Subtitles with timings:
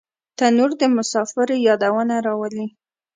[0.37, 2.67] تنور د مسافر یادونه راولي